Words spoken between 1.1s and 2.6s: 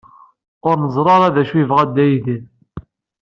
ara d acu yebɣa Dda Yidir.